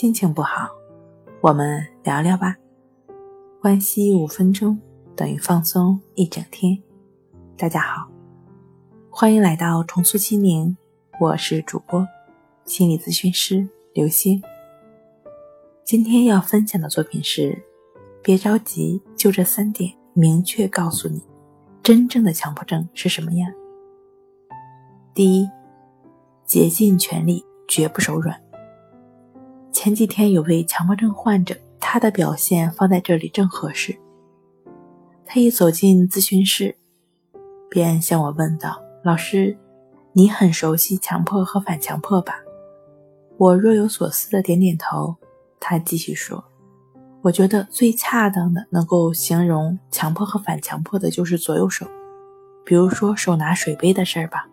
[0.00, 0.68] 心情不好，
[1.40, 2.54] 我们聊聊吧。
[3.60, 4.80] 关系五分钟
[5.16, 6.80] 等于放松一整天。
[7.56, 8.08] 大家好，
[9.10, 10.76] 欢迎来到重塑心灵，
[11.18, 12.06] 我是主播
[12.64, 14.40] 心理咨询师刘星。
[15.82, 17.60] 今天要分享的作品是：
[18.22, 21.20] 别着急，就这三点，明确告诉你，
[21.82, 23.52] 真正的强迫症是什么样。
[25.12, 25.50] 第一，
[26.46, 28.40] 竭尽全力，绝不手软。
[29.80, 33.96] 前几天有位强迫症患者，他的表现放在这里正合适。
[35.24, 36.76] 他一走进咨询室，
[37.70, 39.56] 便向我问道：“老师，
[40.14, 42.40] 你很熟悉强迫和反强迫吧？”
[43.38, 45.14] 我若有所思的点点头。
[45.60, 46.42] 他继续说
[47.22, 51.86] ：“我觉得最恰当的能够形容强迫和反强迫的就是左右手。
[52.64, 54.48] 比如说手拿水杯的事儿吧，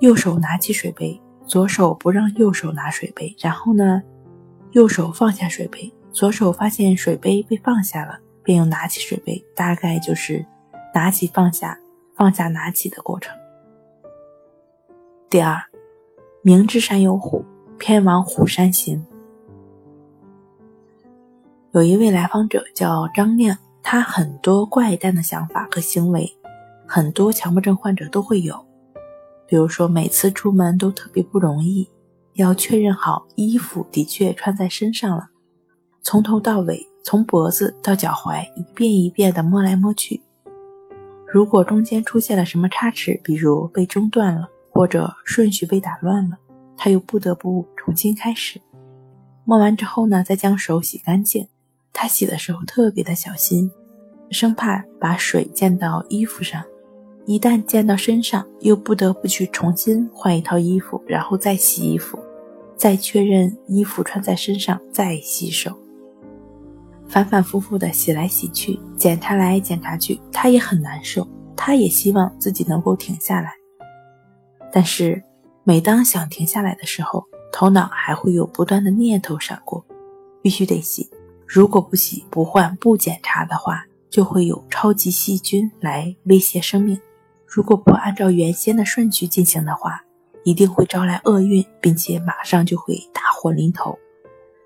[0.00, 4.02] 右手拿起水杯。”左手不让右手拿水杯，然后呢，
[4.72, 10.44] 右手放下水杯，左手发现水杯被放下了，便又拿起水杯，大概就是
[10.94, 11.78] 拿起放下，
[12.16, 13.36] 放下拿起的过程。
[15.28, 15.60] 第二，
[16.42, 17.44] 明知山有虎，
[17.78, 19.04] 偏往虎山行。
[21.72, 26.32] 有一位来访者叫张亮，他很多怪诞的想法和行为，
[26.86, 28.64] 很多强迫症患者都会有。
[29.46, 31.88] 比如说，每次出门都特别不容易，
[32.34, 35.28] 要确认好衣服的确穿在身上了，
[36.02, 40.22] 从头到尾，从脖子到脚踝，一遍一遍地摸来摸去。
[41.26, 46.38] 如果中间出现了什么差池，比如被中断了，或者顺序被打乱了，
[46.76, 48.60] 他又不得不重新开始。
[49.44, 51.46] 摸完之后呢，再将手洗干净。
[51.92, 53.70] 他洗的时候特别的小心，
[54.30, 56.64] 生怕把水溅到衣服上。
[57.26, 62.18] 一旦溅到身上，又不得不去重新换一套衣服，然后再洗衣服，
[62.76, 65.74] 再确认衣服穿在身上，再洗手，
[67.08, 71.26] 反反复复的洗来洗去，检查来检查去，他也很难受，
[71.56, 73.52] 他也希望自己能够停下来。
[74.70, 75.22] 但是，
[75.62, 79.82] 每当想停下来的时候，头脑还会有不断的念头闪过，
[80.42, 81.08] 必须得洗，
[81.46, 87.00] 如果不洗、不换、不检查的话，就会有超级细菌来威胁生命。
[87.54, 90.02] 如果不按照原先的顺序进行的话，
[90.42, 93.96] 一定会招来厄运，并且马上就会大祸临头，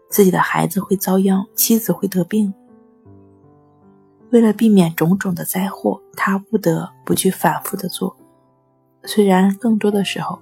[0.08, 2.54] 自己的孩子会遭殃，妻子会得病。
[4.30, 8.16] 为了避免种种的灾祸，他不得不去反复的做。
[9.04, 10.38] 虽然更多的时候，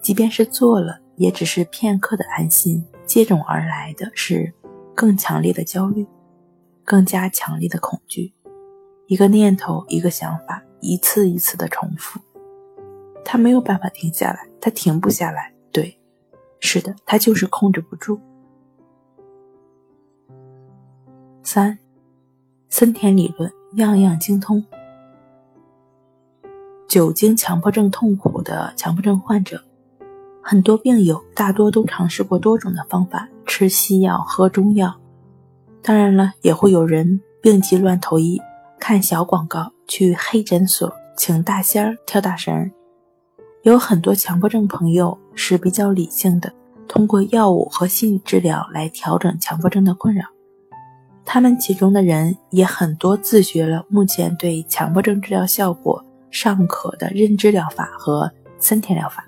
[0.00, 4.50] 即便是做了，也只是片刻的安心，接踵而来的是
[4.94, 6.06] 更强烈的焦虑，
[6.82, 8.32] 更加强烈的恐惧。
[9.06, 10.63] 一个念头，一个想法。
[10.84, 12.20] 一次一次的重复，
[13.24, 15.54] 他没有办法停下来，他停不下来。
[15.72, 15.98] 对，
[16.60, 18.20] 是的，他就是控制不住。
[21.42, 21.78] 三，
[22.68, 24.62] 森田理论，样样精通。
[26.86, 29.64] 酒精强迫症痛苦的强迫症患者，
[30.42, 34.94] 很多病友大多都尝试过多种的方法，吃西药，喝中药。
[35.82, 38.40] 当然了，也会有人病急乱投医，
[38.78, 39.73] 看小广告。
[39.86, 42.72] 去黑诊所请大仙儿跳大神，
[43.62, 46.52] 有很多强迫症朋友是比较理性的，
[46.88, 50.24] 通过药物和心理治疗来调整强迫症的困扰。
[51.24, 59.26] 他们其中的人也很多自学了目前对强迫症治疗效果尚可的认知疗法和森田疗法。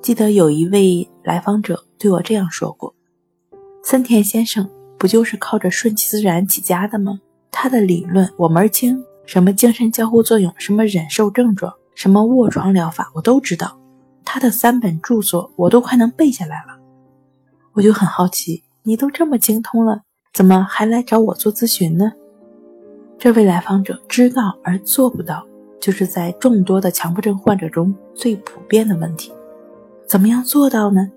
[0.00, 2.94] 记得有一位来访者对我这样说过
[3.84, 4.68] ：“森田先生
[4.98, 7.20] 不就是靠着顺其自然起家的吗？
[7.50, 13.78] 他的理论我门儿清。”什么精神交互作用，什么忍受症状，什么卧床疗法，我都知道。
[14.24, 16.78] 他的三本著作我都快能背下来了。
[17.72, 20.02] 我就很好奇，你都这么精通了，
[20.32, 22.12] 怎么还来找我做咨询呢？
[23.18, 25.46] 这位来访者知道而做不到，
[25.80, 29.32] 就是在众多的强迫症患者中最普遍的问题。
[30.06, 31.08] 怎么样做到呢？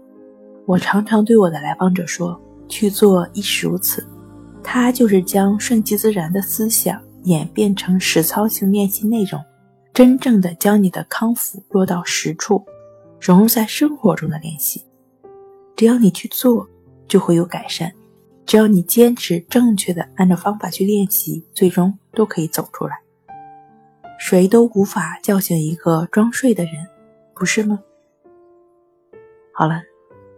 [0.65, 4.05] 我常常对我的来访者说：“去做亦是如此。”
[4.63, 6.99] 他就是将顺其自然的思想。
[7.25, 9.43] 演变成实操性练习内容，
[9.93, 12.63] 真正的将你的康复落到实处，
[13.19, 14.83] 融入在生活中的练习。
[15.75, 16.67] 只要你去做，
[17.07, 17.91] 就会有改善。
[18.45, 22.95] 只要你坚持正确的按照方法去练习，最终都可以走出来。
[24.19, 26.73] 谁都无法叫醒一个装睡的人，
[27.33, 27.79] 不是吗？
[29.51, 29.81] 好了，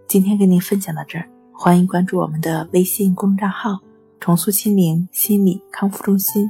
[0.07, 3.77] 今天跟您分享到这儿，欢迎关注我们的微信公众号
[4.21, 6.49] “重塑心灵心理康复中心”。